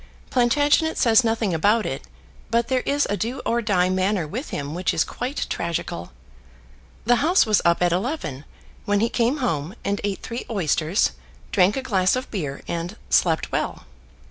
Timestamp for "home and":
9.45-10.01